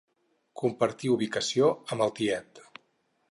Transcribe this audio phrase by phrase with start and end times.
[0.61, 2.65] Compartir ubicació amb el tiet.